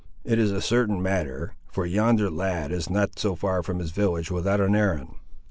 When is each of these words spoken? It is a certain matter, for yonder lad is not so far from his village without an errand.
It 0.23 0.39
is 0.39 0.49
a 0.49 0.63
certain 0.63 0.99
matter, 0.99 1.53
for 1.71 1.85
yonder 1.85 2.31
lad 2.31 2.71
is 2.71 2.89
not 2.89 3.19
so 3.19 3.35
far 3.35 3.61
from 3.61 3.77
his 3.77 3.91
village 3.91 4.31
without 4.31 4.59
an 4.59 4.73
errand. 4.75 5.13